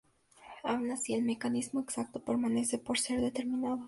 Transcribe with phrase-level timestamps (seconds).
[0.63, 3.79] Aun así, el mecanismo exacto permanece por ser determinado.